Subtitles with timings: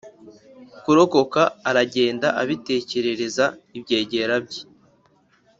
[0.83, 3.45] kurokoka aragenda abitekerereza
[3.77, 4.61] ibyegera bye